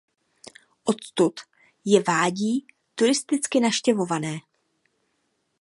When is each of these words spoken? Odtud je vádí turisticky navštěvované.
Odtud 0.83 1.39
je 1.85 2.01
vádí 2.03 2.65
turisticky 2.95 3.59
navštěvované. 3.59 4.37